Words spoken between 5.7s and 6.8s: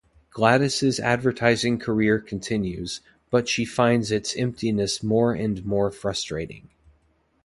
frustrating.